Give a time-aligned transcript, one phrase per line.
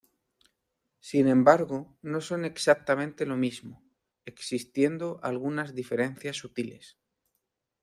[0.99, 3.83] Sin embargo, no son exactamente lo mismo
[4.25, 6.97] existiendo algunas diferencias sutiles.